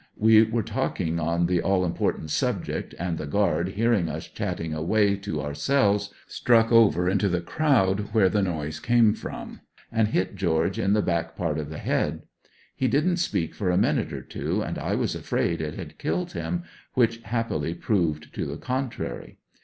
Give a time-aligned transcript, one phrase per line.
[0.17, 5.15] We were talking on the all important subject, and the guard hearing us chatting away
[5.17, 9.61] to ourselves struck over into the croud where the noise came from
[9.91, 12.23] and hit George in the back part of the head.
[12.75, 16.31] He didn't speak for a minute or two and I was afraid it had killed
[16.31, 16.63] him,
[16.95, 19.37] which happily proved to the contrary.